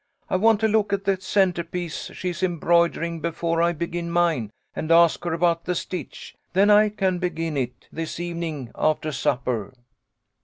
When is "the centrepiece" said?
1.03-2.09